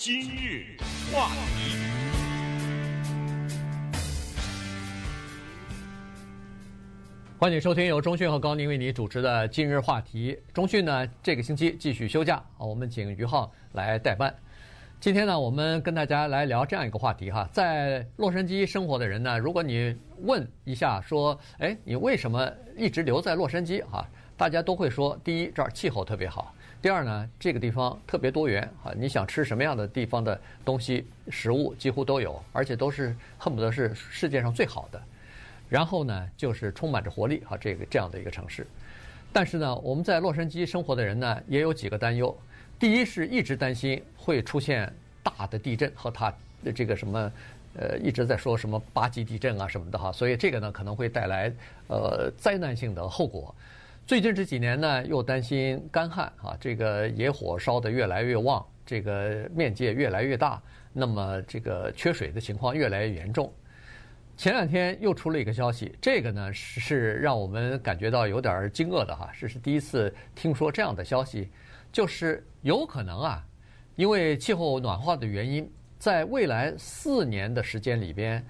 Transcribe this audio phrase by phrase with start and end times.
[0.00, 0.76] 今日
[1.12, 1.74] 话题，
[7.36, 10.38] 欢迎收听由中讯和高宁为你主持的今日话题。
[10.54, 14.32] 中讯呢，这个星期继续休假啊，我们请于浩来代班。
[15.00, 24.08] 今天呢，我们跟大家来聊这样一个话题哈，在洛杉矶生活的人呢，如果你问一下说，哎，你为什么一直留在洛杉矶啊？
[24.36, 35.02] 大家都会说，第一，这儿气候特别好；第二呢，这个地方特别多元啊，你想吃什么样的地方的东西、食物几乎都有，而且都是恨不得是世界上最好的。
[35.68, 38.64] 然后呢，就是充满着活力啊，这个这样的一个城市。
[39.32, 42.34] 但是呢，我们在洛杉矶生活的人呢，也有几个担忧。
[42.78, 47.32] 第一是一直担心会出现大的地震和它的这个什么，
[47.74, 51.52] 呃，一直在说什么八级地震啊什么的哈，所以这个呢可能会带来
[51.88, 53.52] 呃灾难性的后果。
[54.08, 60.62] 最近这几年呢又担心干旱啊，这个野火烧得越来越旺，这个面积越来越大，
[60.94, 63.52] 那么这个缺水的情况越来越严重。
[64.34, 71.46] 前两天又出了一个消息，这个呢是让我们感觉到有点惊愕的哈，这是第一次听说这样的消息。
[71.92, 73.44] 就是有可能啊，
[73.94, 78.42] 因为气候暖化的原因，在未来四年的时间里边，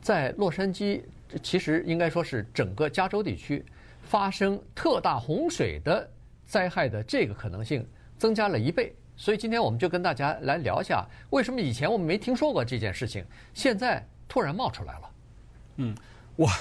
[0.00, 1.02] 在洛杉矶，
[1.40, 3.64] 其实应该说是整个加州地区
[4.04, 6.08] 发生特大洪水的
[6.46, 7.86] 灾害的这个可能性
[8.18, 8.94] 增加了一倍。
[9.16, 15.10] 所以今天我们就跟大家来聊一下，为什么以前我们没听说过这件事情，现在突然冒出来了。
[15.76, 15.94] 嗯，
[16.36, 16.48] 我。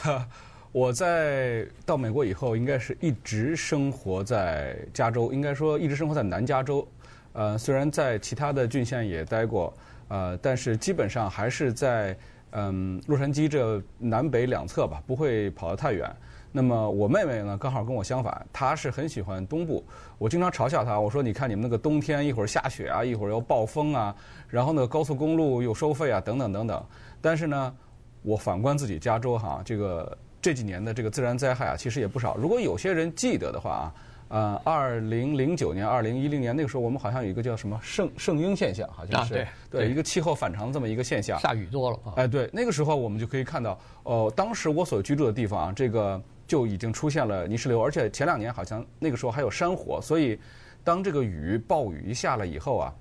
[0.73, 6.87] 我在到美国以后，应该是一直生活在加州，应该说一直生活在南加州。
[7.33, 9.71] 呃，虽然在其他的郡县也待过，
[10.07, 12.17] 呃，但是基本上还是在
[12.53, 16.09] 嗯洛杉矶这南北两侧吧，不会跑得太远。
[16.51, 19.83] 那么我妹妹呢，刚好跟我相反，她是很喜欢东部。
[20.17, 24.15] 我经常嘲笑她，我说：“你看你们那个冬天，一会儿下雪啊，一会儿又暴风啊，
[24.47, 26.85] 然后呢高速公路又收费啊，等等等等。”
[27.21, 27.73] 但是呢，
[28.21, 30.17] 我反观自己加州哈，这个。
[30.43, 32.35] 这几年的这个自然灾害啊，其实也不少。
[32.35, 33.93] 如果有些人记得的话啊，
[34.29, 41.99] 呃，二零零九年、二零一零年那个时候，我们好像有一个叫什么圣圣婴现象，好像是、啊、对对一个气候反常这么一个现象，下雨多了。
[42.15, 43.71] 哎，对，那个时候我们就可以看到，
[44.03, 50.39] 哦、呃，当时我所居住的地方啊，这个就已经出现了泥石流，而且前两年好像那个时候还有山火，所以
[50.83, 52.93] 当这个雨暴雨一下了以后啊，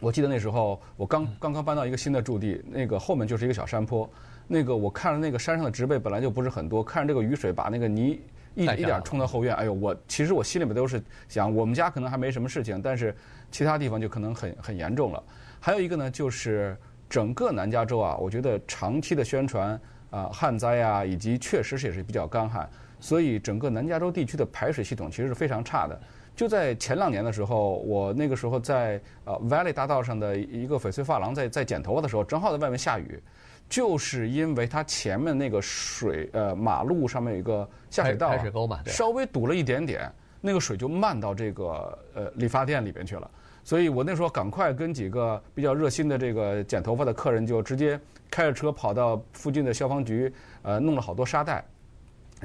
[0.00, 4.08] 我记得那时候我刚刚刚搬到一个新的驻地，那个后面就是一个小山坡。
[4.48, 8.20] 那个我看着那个山上的植被本来就不是很多，看着这个雨水把那个泥
[8.56, 13.14] 一一点冲到后院，哎呦，我其实我心里面都是想，我们家可能还没什么事情，但是
[13.50, 15.22] 其他地方就可能很很严重了。
[15.60, 16.76] 还有一个呢，就是
[17.08, 19.78] 整个南加州啊，我觉得长期的宣传
[20.10, 22.68] 啊旱灾啊，以及确实是也是比较干旱，
[22.98, 26.00] 所以整个南加州地区的排水系统其实是非常差的。
[26.34, 33.22] 就在前两年的时候，我那个时候在呃 Valley 大道上的一个翡翠发廊在在剪头发的时候，正好在外面下雨。
[33.68, 40.10] 就是因为它前面那个水，呃，马路上面有一个下水道，排水沟嘛，稍微堵了一点点，
[40.40, 43.30] 那个水就漫到这个呃理发店里边去了。
[43.64, 47.98] 所以我那时候赶快跟几个比较热心的这个剪头发的客人，就直接
[48.30, 51.64] 开着车跑到附近的消防局，呃，弄了好多沙袋。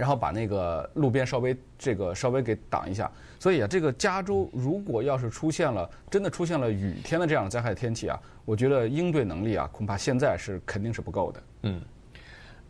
[0.02, 11.44] 然后把那个路边稍微这个稍微给挡一下，所以啊，这个加州如果要是出现了真的出现了雨天的这样的灾害天气啊，我觉得应对能力啊，恐怕现在是肯定是不够的。
[11.62, 11.80] 嗯，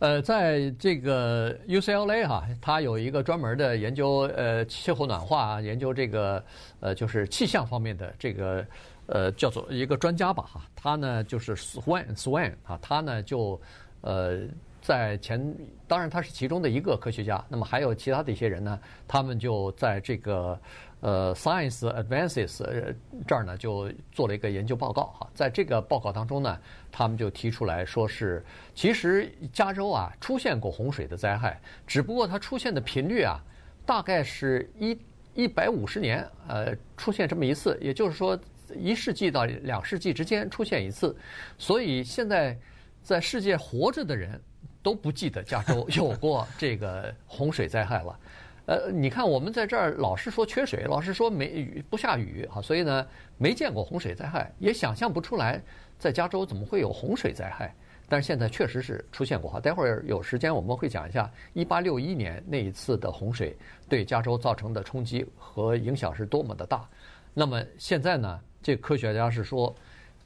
[0.00, 6.44] 呃，在这个 UCLA 哈，它有一个专门的研究呃气候暖化啊研究这个
[6.80, 8.62] 呃就是气象方面的这个
[9.06, 13.58] 呃叫做一个专家吧哈，他呢就是 Swan Swan 啊，他呢就
[14.02, 14.42] 呃。
[14.82, 15.40] 在前，
[15.86, 17.42] 当然他是其中的一个科学家。
[17.48, 20.60] 那么还有其他的一些人呢，他们就在这个
[21.00, 22.94] 呃 Science Advances
[23.24, 25.30] 这儿呢，就做了一个研究报告哈。
[25.34, 26.58] 在这个报告当中呢，
[26.90, 28.44] 他们就提出来说是，
[28.74, 33.40] 其实加州啊出现过洪水的灾害，只不过它出现的频率啊，
[33.86, 34.98] 大概是一
[35.34, 38.36] 一百五十年呃出现这么一次，也就是说
[38.74, 41.16] 一世纪到两世纪之间出现一次。
[41.56, 42.58] 所以现在
[43.00, 44.40] 在世界活着的人。
[44.82, 48.18] 都不记得加州有过这个洪水灾害了，
[48.66, 53.06] 呃，你看我们在这儿老是说缺水，老是说没雨不下雨啊，所以呢
[53.38, 55.62] 没见过洪水灾害，也想象不出来
[55.98, 57.74] 在加州怎么会有洪水灾害。
[58.08, 63.56] 但是现在确实是出现过哈，待会儿有时间我们会讲一下1861年那一次的洪水
[63.88, 66.86] 对加州造成的冲击和影响是多么的大。
[67.32, 69.74] 那么现在呢，这科学家是说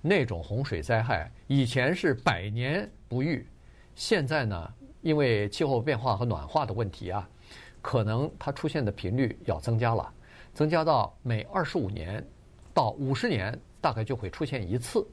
[0.02, 3.46] 那种洪水灾害以前是百年不遇。
[3.96, 7.26] 现在呢，因为气候变化和暖化的问题啊，
[7.80, 10.12] 可能它出现的频率要增加了，
[10.52, 12.22] 增加到每二十五年
[12.74, 15.04] 到五十年大概就会出现一次。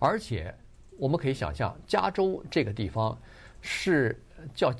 [0.00, 0.52] 而且
[0.98, 3.16] 我们可以想象，加州这个地方
[3.60, 4.20] 是
[4.52, 4.74] 叫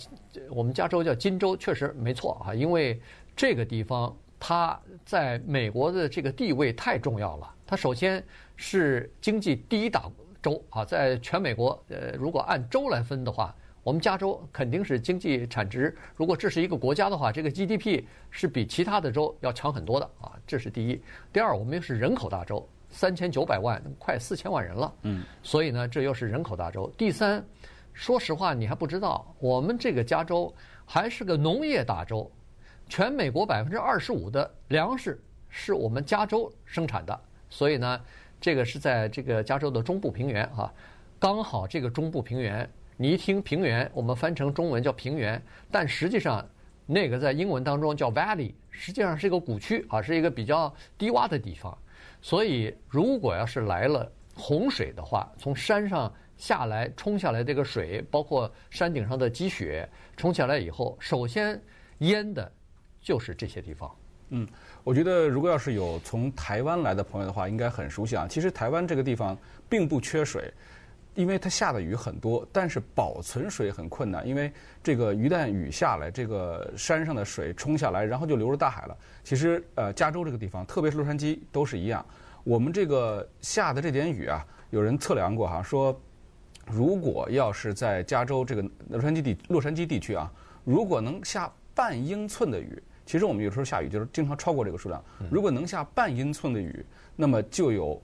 [0.50, 3.00] 我们加州叫金州，确实没错啊，因为
[3.36, 7.54] 这个地方它在美国的这个地位太重要了。
[7.64, 8.22] 它首先
[8.56, 10.10] 是经济第一大
[10.44, 13.52] 州啊，在全美国，呃，如果按州来分的话。
[13.82, 20.98] 我们加州肯定是经济产值，如果这是一个国家的话，这个 GDP 是比其他的州要强很多的啊，这是第一。
[21.30, 24.94] 第二，我们又是人口大州，三千九百万，快四千万人了。
[25.02, 26.90] 嗯，所以呢，这又是人口大州。
[26.96, 27.44] 第三，
[27.92, 30.50] 说实话，你还不知道，我们这个加州
[30.86, 32.32] 还是个农业大州，
[32.88, 37.20] 全美国百分之二十五的粮食是我们加州生产的，
[37.50, 38.00] 所以呢，
[38.44, 40.70] 这个是在这个加州的中部平原啊，
[41.18, 42.68] 刚好这个中部平原。
[42.94, 46.46] 你一听平原，我们翻成中文叫平原，但实际上
[46.84, 51.74] 那个在英文当中叫 valley，实际上是一个谷区啊，是一个比较低洼的地方。
[52.20, 59.88] 所以如果要是来了洪水的话，从山上下来冲下来这个水，包括山顶上的积雪
[60.18, 61.58] 冲下来以后，首先
[62.00, 62.52] 淹的
[63.00, 63.90] 就是这些地方。
[64.28, 64.48] 嗯，
[64.84, 68.26] 我觉得如果要是有从台湾来的朋友的话，应该很熟悉啊。
[68.28, 69.36] 其实台湾这个地方
[69.68, 70.52] 并不缺水。
[71.16, 74.26] 因为它下的雨很多，但是保存水很困难。
[74.26, 74.52] 因为
[74.82, 78.98] 这个一旦雨下来，这个山上的水冲下来，然后就流入大海了。
[79.22, 82.04] 其实，呃，加州这个地方，特别是洛杉矶，都是一样。
[82.42, 85.96] 我们这个下的这点雨啊，有人测量过哈，说
[86.66, 90.28] 如果要是在加州这个洛杉矶地洛杉矶地区啊，
[90.64, 95.02] 如果能下半英寸的雨，其实我们有时候下雨就是经常超过这个数量。
[95.30, 96.84] 如果能下半英寸的雨，
[97.16, 98.00] 那么就有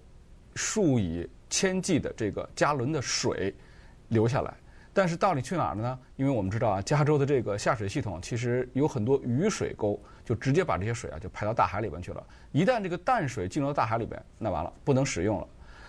[0.55, 3.55] 数以千计的这个加仑的水
[4.09, 4.55] 流下来，
[4.93, 5.99] 但是到底去哪儿了呢？
[6.17, 12.23] 因为我们知道啊，加州的这个下水系统其实有很多雨水沟，就直接把这些水啊就排到大海里边去了。
[12.53, 15.47] 一旦这个淡水进入到大海里边，那完了，不能使用了。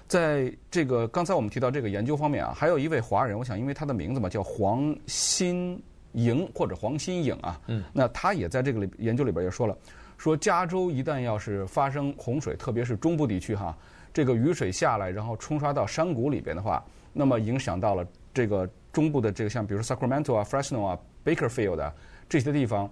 [0.07, 5.81] 在这个刚才我们提到这个研究方面啊，还有一位华人，我想因为他的名字嘛叫黄新
[6.13, 9.77] 颖或者黄新颖啊，嗯，那他也在这个里研究里边也说了，
[10.17, 13.75] 说加州一旦要是发生洪水，特别是中部地区哈。
[14.13, 21.93] 这个雨水下来，然后冲刷到山谷里边的话，那么影响到了这个中部的这个像比如说 Sacramento 啊、Fresno 啊、Bakersfield 啊
[22.27, 22.89] 这些地方，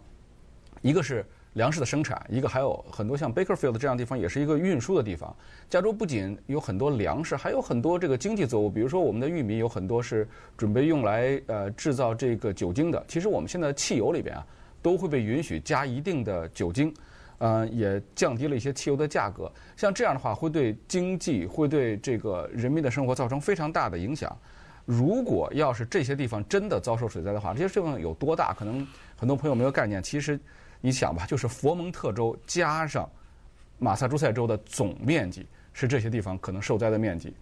[0.81, 5.35] 一个是粮食的生产，一个还有很多像 Bakerfield 这样的地方也是一个运输的地方。
[5.69, 13.03] 加州不仅有很多粮食，还有很多这个经济作物，比如说我们的玉米有很多是准备用来呃制造这个酒精的。
[13.07, 14.45] 其实我们现在汽油里边啊
[14.81, 16.93] 都会被允许加一定的酒精。
[17.39, 19.49] 呃，也降低了一些汽油的价格。
[19.77, 24.37] 像这样的话，会对经济、会对这个人民的生活造成非常大的影响。
[24.83, 28.53] 如果要是这些地方真的遭受水灾的话，这些地方有多大？
[28.53, 28.85] 可能
[29.15, 30.03] 很多朋友没有概念。
[30.03, 30.37] 其实，
[30.81, 33.09] 你想吧，就是佛蒙特州加上
[33.77, 37.33] 马萨诸塞州的总面积是这些地方可能受灾的面积。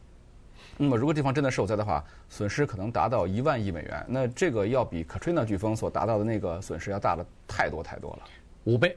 [0.80, 4.06] 那么，如果地方真的受灾的话，损失可能达到一万亿美元。
[4.08, 8.24] 那这个要比 Katrina 飓风所达到的那个损失要大了太多太多了。
[8.66, 8.96] 五倍，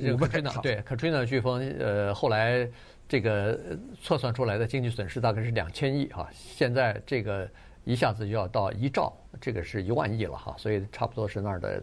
[0.00, 0.50] 五倍呢？
[0.62, 2.66] 对，Katrina 飓风，呃，后来
[3.06, 3.58] 这个
[4.02, 7.46] 测算出来的经济损失大概是两千亿哈，现在这个
[7.84, 11.82] 一下子就要到一兆，这个是一万亿了哈，所以差不多是那儿的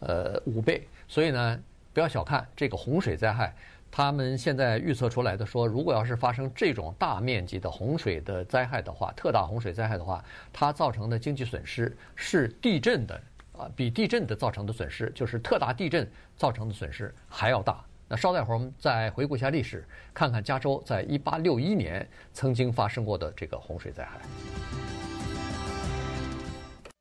[0.00, 0.86] 呃五倍。
[1.06, 1.60] 所以呢，
[1.92, 3.54] 不要小看这个洪水灾害，
[3.90, 13.20] 他们现在预测出来的说，如果要是发生这种大面积的洪水的灾害的话，特大洪水灾害的话，它造成的经济损失是地震的。
[13.58, 17.84] 啊，比地震的造成的损失，就是特大地震造成的损失还要大。
[18.06, 24.20] 那稍待会儿，我们再回顾一下历史，看看加州在一八六一年曾经发生过的这个洪水灾害。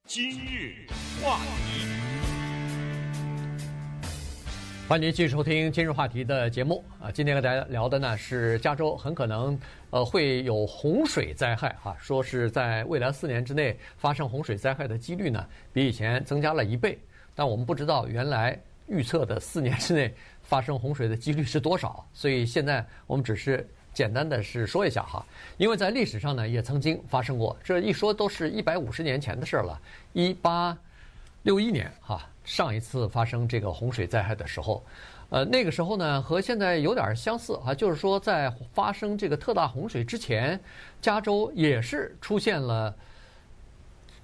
[0.07, 0.87] 今日
[1.21, 2.26] 话题。
[4.87, 6.81] 欢迎您继续收听今日话题的节目。
[7.01, 7.11] 啊！
[7.11, 11.75] 今天和大家聊的呢是加州很可能呃会有洪水灾害。
[11.83, 16.97] 啊，说是在未来四年之内发生洪水灾害的几率呢比以前增加了一倍，
[17.35, 25.25] 但我们不知道原来预测的四年之内发生洪水的几率是多少，所以现在我们只是简单的是说一下哈，
[25.57, 29.77] 因为在历史上呢也曾经发生过，这一说都是一百五十年前的事儿了，
[30.13, 30.77] 一八
[31.47, 32.27] 六一年哈。
[32.43, 34.83] 上一次发生这个洪水灾害的时候，
[35.29, 40.59] 呃，那个时候呢和现在有点相似啊，就是说在发生这个特大洪水之前，
[41.01, 42.93] 加州也是出现了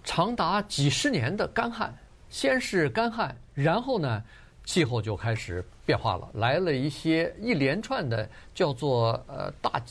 [0.04, 1.94] 长达几十年的干旱。
[2.30, 4.22] 先是干旱，然后呢
[4.66, 9.82] 气候就开始变化了，来了一些一连串的叫做呃大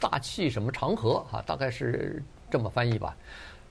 [0.00, 2.20] 大气什么长河啊，大概是
[2.50, 3.16] 这么翻译吧，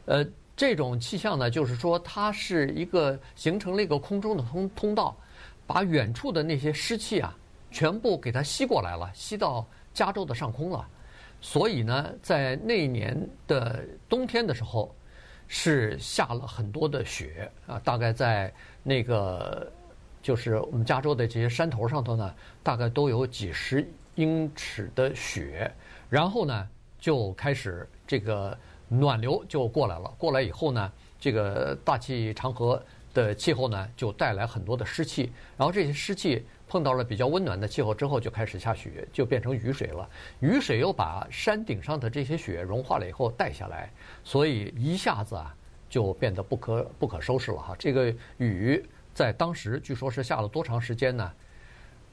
[0.05, 0.25] 呃。
[0.59, 5.15] 这种气象呢，就是说它是一个形成了一个空中的通通道，
[5.65, 7.33] 把远处的那些湿气啊，
[7.71, 10.85] 全部给它吸过来了，吸到加州的上空了。
[11.39, 14.93] 所以呢，在那一年的冬天的时候，
[15.47, 19.71] 是下了很多的雪啊，大概在那个
[20.21, 25.73] 就是我们加州的这些山头上头呢，大概都有几十英尺的雪，
[26.09, 26.67] 然后呢
[26.99, 28.57] 就开始这个
[28.89, 36.46] 暖流就过来了，过来以后呢，这个大气长河的气候呢就带来很多的湿气，然后这些湿气。
[36.72, 40.08] 碰到了比较温暖的气候之后，就开始下雪，就变成雨水了。
[40.39, 43.91] 雨水又把山顶上的这些雪融化了以后带下来，
[44.24, 45.51] 所以一下子啊
[45.89, 47.75] 就变得不可不可收拾了哈。
[47.79, 51.34] 这个雨在当时据说是下了多长时间呢？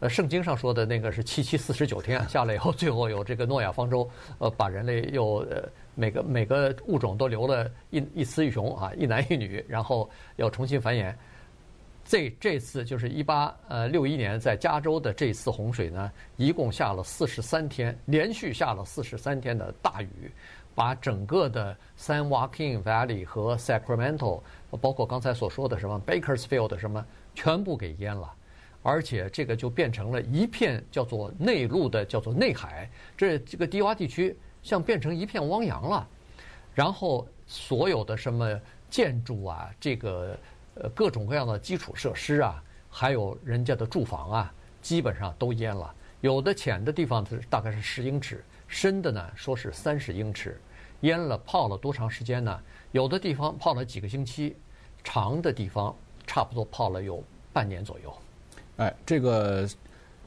[0.01, 11.15] 呃，圣经上说的那个是七七四十九天下来以后，最后有这个诺亚方舟，呃，把人类又呃每个每个物种都留了一一雌一雄啊，一男一女，然后要重新繁衍。
[12.05, 20.31] 这这次就是一八呃六一年在加州的这次洪水呢，一共下了四十三天，连续下了四十三天的大雨，
[20.75, 24.41] 把整个的 San Joaquin Valley 和 Sacramento，
[24.81, 28.33] 包括刚才所说的什么 Bakersfield 什么，全部给淹了，
[28.87, 36.09] 而且这个就变成了一片叫做内陆的叫做内海，这这个低洼地区像变成一片汪洋了，
[36.73, 40.39] 然后所有的什么建筑啊，这个。
[40.79, 45.95] 呃，各种各样的基础设施啊，还有人家的住房啊，基本上都淹了。
[46.21, 50.61] 有的浅的地方是大概是十英尺，深的呢说是三十英尺，
[51.01, 52.61] 淹了泡了多长时间呢？
[52.93, 54.55] 有的地方泡了几个星期，
[55.03, 57.25] 长的地方差不多泡了有
[57.55, 58.15] 半年左右。
[58.77, 59.69] 哎，这个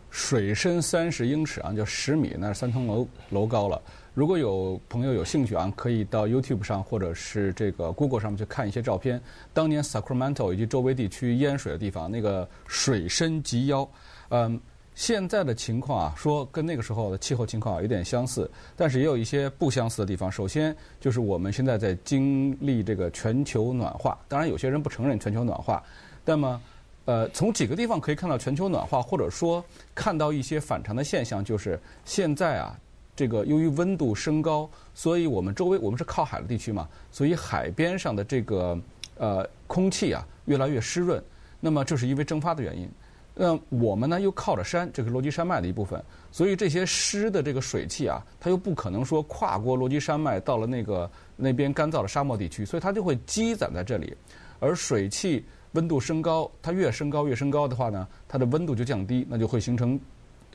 [0.09, 3.81] 水深三十英尺啊，就十米，那是三层楼楼高了。
[4.15, 9.21] 如果有朋友有兴趣啊，可以到 YouTube 上或者是这个 Google 上面去看一些照片。
[9.53, 13.87] 当年 Sacramento 以及周围地区淹水的地方，那个水深及腰。
[14.29, 14.59] 嗯，
[14.93, 20.29] 现在的情况啊，说跟那个时候的气候情况有点相似，但是也有一些不相似的地方。
[20.29, 25.81] 首先就是我们现在在经历这个全球暖化，当然有些人不承认全球暖化，
[26.25, 26.59] 那么
[27.09, 32.79] 呃，从几个地方可以看到全球暖化，或者说看到一些反常的现象，就是现在啊。
[33.15, 38.79] 这个由于温度升高，所以我们周围我们是靠海的地区嘛，所以海边上的这个
[39.17, 41.19] 呃空气啊越来越湿润。
[41.59, 42.87] 那么这是因为蒸发的原因。
[43.33, 45.99] 那我们呢又靠着山，这个落基山脉的一部分，
[46.31, 54.15] 所以这些湿的这个水汽啊，它又不可能说跨过落基山脉到了那个那边干燥的沙漠地区，所以它就会积攒在这里。
[54.59, 59.99] 而水汽温度升高，它越升高越升高的话呢，它的温度就降低，那就会形成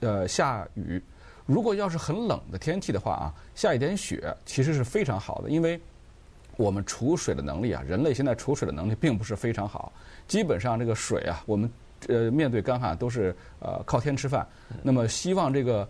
[0.01, 1.03] 呃下雨。
[1.47, 5.81] 如果要是很冷的天气的话啊，下一点雪其实是非常好的，因为
[6.57, 9.93] 我们储水的能力啊，人类现在储水的能力并不是非常好。
[10.27, 11.71] 基本上这个水啊，我们
[12.09, 14.47] 呃面对干旱都是呃靠天吃饭。
[14.83, 15.87] 那么希望这个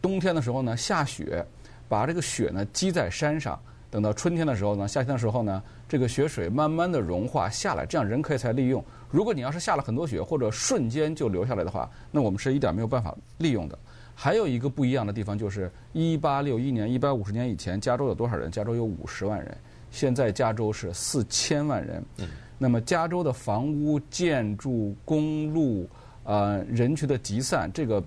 [0.00, 1.44] 冬天的时候呢，下雪，
[1.88, 3.60] 把这个雪呢积在山上，
[3.92, 8.82] 等到春天的时候呢，夏天的时候呢，这个雪水慢慢的融化下来，这样人可以才利用。
[9.10, 13.78] 如果你要是下了很多雪或者瞬间就流下来的话，那我们是一点没有办法利用的。
[14.14, 18.50] 还有一个不一样的地方就是，一八六一年，一百五十年以前，加州有多少人？
[18.50, 19.54] 加州有五十万人，
[19.90, 22.02] 现在加州是四千万人。
[22.16, 25.88] 嗯那么，加州的房屋、建筑、公路，
[26.22, 28.02] 呃，人群的集散，这个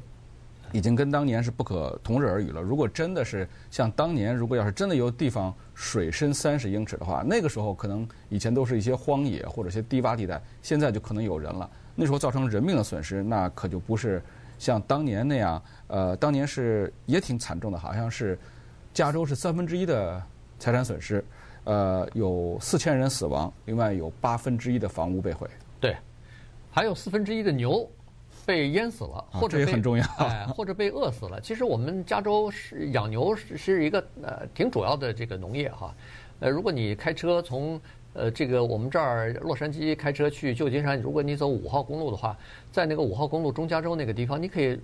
[0.75, 2.61] 已经跟当年是不可同日而语了。
[2.61, 11.69] 如果真的是像当年，如果要是真的有地方水深三十英尺的话，那个时候可能以前都是一些荒野或者一些低洼地带，现在就可能有人了。
[11.95, 14.21] 那时候造成人命的损失，那可就不是。
[14.57, 18.39] 像当年那样，呃，当年是也挺惨重的，好像是
[18.93, 20.21] 加州是三分之一的
[20.59, 21.23] 财产损失，
[21.65, 25.45] 呃，有四千人死亡，另外有八分之一的房屋被毁。
[25.79, 25.95] 对，
[26.71, 27.85] 还有四分之一的牛
[28.45, 31.41] 被淹死了，或者被、很重要，哎，或者被饿死了。
[31.41, 35.93] 其实我们加州是养牛是是一个呃挺主要的这个农业哈，
[36.39, 37.79] 呃，如果你开车从
[38.13, 42.37] 呃，这个我们这儿洛杉矶开车去旧金山，如果你走五号公路的话，
[42.71, 44.79] 在那个五号公路中加州那个地方，你可以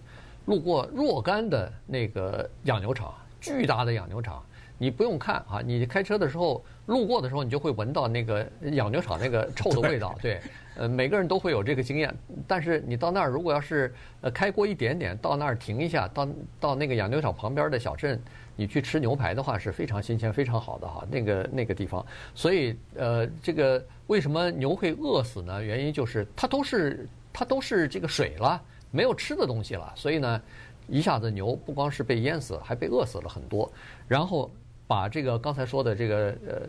[0.47, 4.43] 路过若干的那个养牛场，巨大的养牛场。
[4.81, 10.17] 你不用看啊，你开车的时候路过的时候，你就会闻到那个养牛场那个臭的味道。
[10.19, 10.41] 对，
[10.75, 12.11] 呃，每个人都会有这个经验。
[12.47, 16.27] 但是你到那儿，如果要是呃开过一点点，到那儿停一下，到
[16.59, 18.19] 到那个养牛场旁边的小镇。
[18.55, 22.03] 你去吃牛排的话是非常新鲜、非常好的哈，那个那个地方。
[22.33, 25.63] 所以呃，这个为什么牛会饿死呢？
[25.63, 28.59] 原因就是它都是它都是这个水了，
[28.89, 29.93] 没有吃的东西了。
[29.95, 30.41] 所以呢，
[30.87, 33.71] 一下子牛不光是被淹死，还被饿死了很多。
[34.07, 34.49] 然后
[34.91, 36.61] 把这个刚才说的这个呃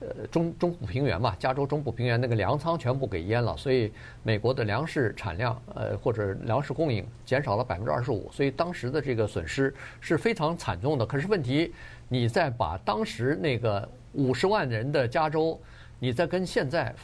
[0.00, 3.90] 呃中中部平原嘛，加州中部平原那个粮仓全部给淹了，所以
[4.22, 11.06] 美国的粮食产量呃或者粮食供应减少了百分之二十五，所以当时的这个损失是非常惨重的。
[11.06, 11.72] 可是问题，
[12.06, 15.58] 你再把当时那个五十万人的加州，
[15.98, 16.94] 你再跟现在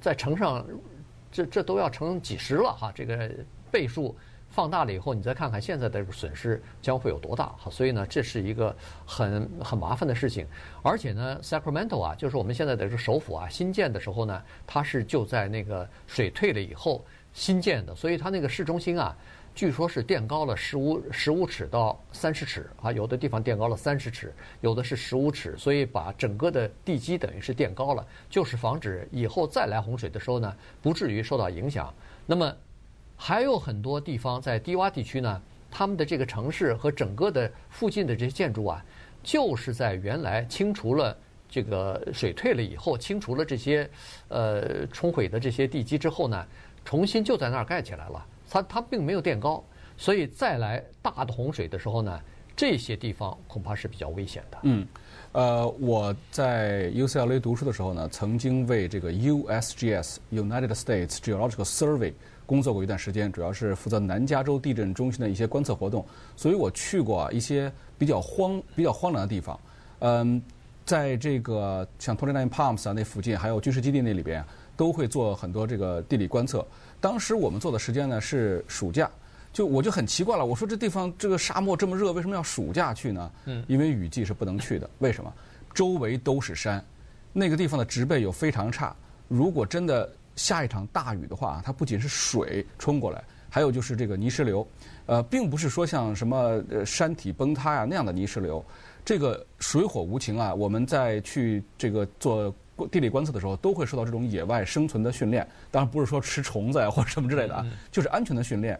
[0.00, 0.66] 再乘上，
[1.30, 3.30] 这这都要乘几十了哈，这个
[3.70, 4.16] 倍数。
[4.54, 7.52] 放大了以后，你再看看现在的损失将会有多大？
[7.58, 10.46] 好，所以呢，这是一个很很麻烦的事情。
[10.80, 19.16] 而且呢，Sacramento 啊，就是我们现在的这个首府啊，新建的时候呢，它是就在那个水退了以后新建的，所以它那个市中心啊，
[19.56, 31.92] 据说是垫高了十五十五尺到三十尺啊，有的地方垫高了三十尺，有的是十五尺，所以把整个的地基等于是垫高了，就是防止以后再来洪水的时候呢，不至于受到影响。
[32.24, 32.54] 那么。
[33.16, 35.40] 还有很多地方在低洼地区呢，
[35.70, 38.84] 他们的这个城市和整个的附近的这些建筑啊，
[39.22, 41.16] 就是在原来清除了
[41.48, 43.88] 这个水退了以后，清除了这些
[44.28, 46.46] 呃冲毁的这些地基之后呢，
[46.84, 48.26] 重新就在那儿盖起来了。
[48.50, 49.64] 它它并没有垫高，
[49.96, 52.20] 所以再来大的洪水的时候呢，
[52.54, 54.58] 这些地方恐怕是比较危险的。
[54.62, 54.86] 嗯，
[55.34, 62.12] 呃，我在 UCLA 读书的时候呢，曾经为这个 USGS United States Geological Survey。
[62.46, 69.58] 工作过一段时间，主要是负责南加州地震中心的一些观测活动，所以我去过一些比较荒、比较荒凉的地方。
[69.98, 70.40] 嗯，
[70.86, 74.44] 在这个像 t o n y n i n Palms 啊那附近，还有军事基地那里边，
[74.76, 76.64] 都会做很多这个地理观测。
[77.00, 79.10] 当时我们做的时间呢是暑假，
[79.54, 83.30] 就我就很奇怪了，我说这地方这个沙漠这么热，为什么要暑假去呢？
[83.44, 84.90] 嗯，因为雨季是不能去的。
[84.98, 85.32] 为什么？
[85.72, 86.84] 周围都是山，
[87.32, 88.94] 那个地方的植被又非常差。
[89.28, 94.66] 如果真的下一场大雨的话，它不仅是水冲过来，还有就是这个泥石流，
[95.06, 98.64] 呃，并不是说像什么呃山体崩塌呀那样的泥石流，
[99.04, 100.52] 这个水火无情啊。
[100.52, 102.52] 我们在去这个做
[102.90, 108.76] 地理观测的时候，都会受到这种野外生存的训练，当然不是说吃虫子呀或者什么之类的啊，就是安全的训练。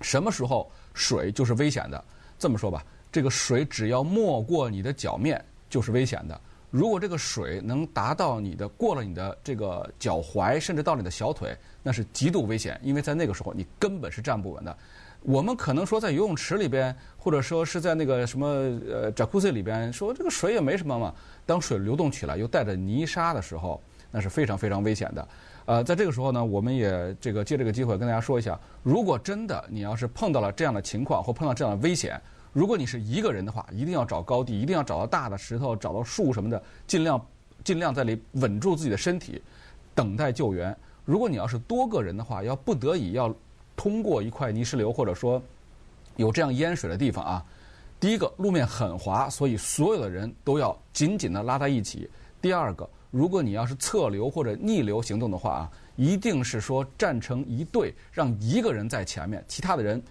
[0.00, 2.04] 什么时候水就是危险的？
[2.38, 6.40] 这么说吧，这个水只要没过你的脚面就是危险的。
[6.70, 14.76] 如果这个水能达到你的过了你的这个脚踝，甚至到你的小腿，那是极度危险，因为在那个时候你根本是站不稳的。
[15.22, 21.12] 我们可能说在游泳池里边，或者说是在那个什么呃窄裤子里边，说这个水也没什么嘛。
[21.44, 25.28] 当水流动起来又带着泥沙的时候，那是非常非常危险的。
[25.66, 32.20] 呃，在这个时候呢，我们也这个借这个机会跟大家说一下，如果真的你要是碰到了这样的情况或碰到这样的危险。
[32.54, 37.20] 如果你是一个人的话，一定要找高地，一定要找到大的石头，找到树什么的，尽量
[37.62, 39.40] 尽量在里稳住自己的身体，
[39.94, 40.74] 等待救援。
[41.04, 43.32] 如果你要是多个人的话，要不得已要
[43.76, 45.40] 通过一块泥石流，或者说
[46.16, 47.44] 有这样淹水的地方啊。
[48.00, 52.08] 第一个，路面很滑，所以所有的人都要紧紧地拉在一起。
[52.40, 60.02] 第二个，如果你要是侧流或者逆流行动的话啊，一定是说站成一队，让一个人在前面，其他的人。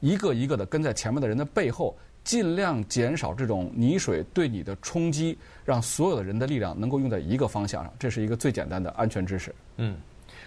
[0.00, 9.54] 一个一个的跟在前面的人的背后，尽量减少这种泥水对你的冲击，让所有的人的力量能够用在一个方向上，这是一个最简单的安全知识。
[9.78, 9.96] 嗯，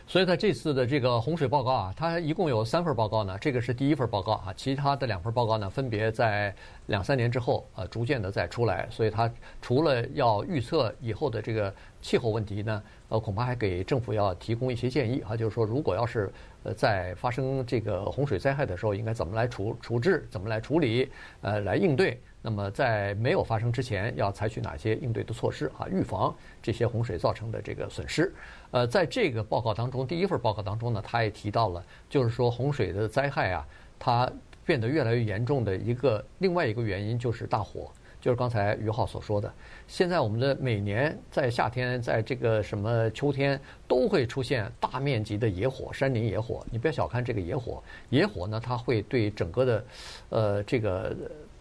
[0.08, 6.54] 所以在这次的这个洪水报告啊，它一共有三份报告呢，这个是第一份报告啊，其他的两份报告呢，分别在
[6.88, 16.32] 两三年之后呃逐渐的再出来，所以它除了要预测以后的这个气候问题呢，呃，恐怕还给政府要提供一些建议啊，就是说如果要是。
[16.64, 20.28] 呃，在发生这个洪水灾害的时候，应该怎么来处处置？
[20.30, 21.10] 怎么来处理？
[21.40, 22.20] 呃，来应对。
[22.42, 25.88] 那么在没有发生之前，要采取哪些应对的措施啊？
[25.90, 28.34] 预防这些洪水造成的这个损失。
[28.72, 34.32] 呃，在这个报告当中，第一份报告当中呢，他也提到了，就是说洪水的灾害啊，它
[34.66, 37.92] 变得越来越严重的一个另外一个原因就是大火。
[38.22, 39.50] 就是刚才于浩所说的，
[39.88, 46.62] 现在我们的每年在夏天，在这个什么秋天，都会出现大面积的野火，山林野火。
[46.70, 49.86] 你不要小看这个野火，野火呢，它会对整个的，
[50.28, 51.16] 呃，这个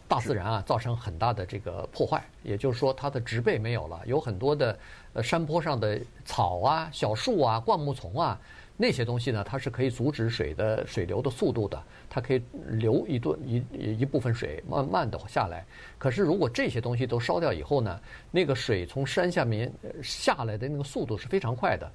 [0.08, 2.24] 大自然啊，造成很大的这个破坏。
[2.42, 4.76] 也就是说，它的植被没有了，有很多的
[5.12, 8.40] 呃山坡上的草啊、小树啊、灌木丛啊。
[8.80, 13.60] 那些东西呢，它是可以阻止水的水流的速度的，它可以流一段一
[13.98, 15.66] 一部分水慢慢的下来。
[15.98, 21.90] 可是如果这些东西都烧掉以后呢，那个水从山下面下来的那个速度是非常快的，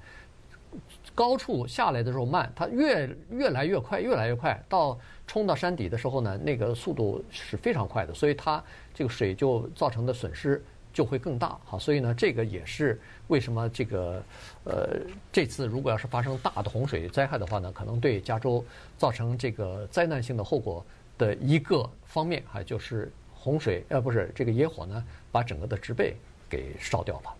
[1.14, 11.58] 高处下来的时候慢，它越越来越快，越来越快，到冲到山底的时候呢，那个速度是非常快的，所以它这个水就造成的损失就会更大。
[11.64, 13.00] 好，所以呢，这个也是。
[13.28, 14.22] 为什么这个
[14.64, 15.00] 呃，
[15.32, 18.62] 这次如果要是发生大的洪水灾害的话呢，可能对加州
[18.98, 20.84] 造成这个灾难性的后果
[21.16, 26.14] 的一个方面，还就是洪水呃不是这个野火呢，把整个的植被
[26.50, 27.34] 给烧掉了。